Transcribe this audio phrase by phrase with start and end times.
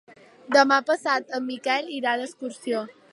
[0.55, 2.83] Demà passat en Miquel irà d'excursió.